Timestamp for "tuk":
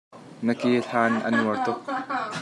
1.65-1.79